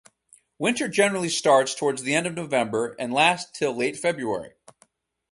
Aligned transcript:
Winter 0.57 0.87
generally 0.87 1.29
starts 1.29 1.75
towards 1.75 2.01
the 2.01 2.15
end 2.15 2.25
of 2.25 2.33
November 2.33 2.95
and 2.97 3.13
lasts 3.13 3.51
till 3.55 3.75
late 3.75 3.95
February. 3.95 4.53